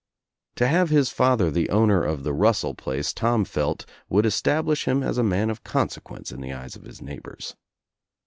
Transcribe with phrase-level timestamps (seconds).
[0.55, 5.03] To have his father the owner of the Russell place Tom felt would establish him
[5.03, 7.55] as a man of consequence in the eyes of his neighbors.